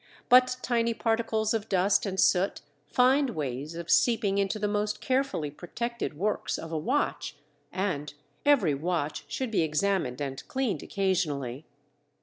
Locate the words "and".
2.07-2.19, 7.71-8.11, 10.19-10.43